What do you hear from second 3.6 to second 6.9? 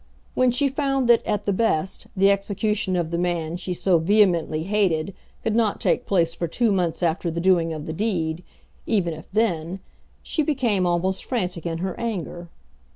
so vehemently hated could not take place for two